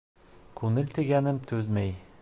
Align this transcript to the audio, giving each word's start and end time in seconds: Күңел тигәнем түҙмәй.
Күңел 0.61 0.89
тигәнем 0.95 1.41
түҙмәй. 1.53 1.95